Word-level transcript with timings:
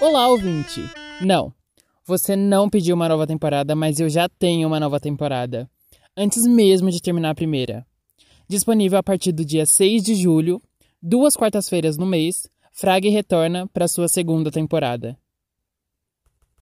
Olá, 0.00 0.28
ouvinte! 0.28 0.80
Não, 1.20 1.52
você 2.04 2.36
não 2.36 2.68
pediu 2.68 2.94
uma 2.94 3.08
nova 3.08 3.26
temporada, 3.26 3.74
mas 3.74 4.00
eu 4.00 4.08
já 4.08 4.28
tenho 4.28 4.68
uma 4.68 4.80
nova 4.80 5.00
temporada. 5.00 5.68
Antes 6.16 6.46
mesmo 6.46 6.90
de 6.90 7.00
terminar 7.00 7.30
a 7.30 7.34
primeira. 7.34 7.86
Disponível 8.48 8.98
a 8.98 9.02
partir 9.02 9.32
do 9.32 9.44
dia 9.44 9.66
6 9.66 10.02
de 10.02 10.14
julho, 10.14 10.62
duas 11.02 11.36
quartas-feiras 11.36 11.96
no 11.96 12.06
mês, 12.06 12.48
Frag 12.72 13.08
retorna 13.08 13.66
para 13.68 13.88
sua 13.88 14.08
segunda 14.08 14.50
temporada. 14.50 15.16